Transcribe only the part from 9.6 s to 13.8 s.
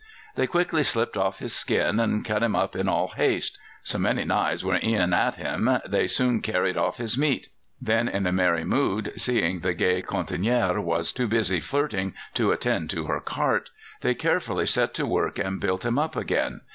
gay cantinière was too busy flirting to attend to her cart,